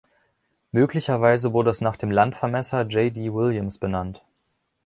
[0.71, 3.33] Möglicherweise wurde es nach dem Landvermesser J.D.
[3.35, 4.23] Williams benannt.